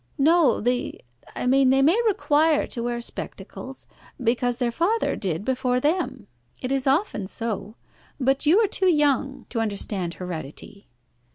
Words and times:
"No, 0.17 0.59
the 0.61 0.99
I 1.35 1.45
mean 1.45 1.69
they 1.69 1.83
may 1.83 1.95
require 2.07 2.65
to 2.65 2.81
wear 2.81 2.99
spectacles 3.01 3.85
because 4.19 4.57
their 4.57 4.71
father 4.71 5.15
did 5.15 5.45
before 5.45 5.79
them. 5.79 6.25
It 6.59 6.71
is 6.71 6.87
often 6.87 7.27
so. 7.27 7.75
But 8.19 8.47
you 8.47 8.57
are 8.63 8.67
too 8.67 8.89
young 8.89 9.45
to 9.49 9.61
understand 9.61 10.15
heredity." 10.15 10.87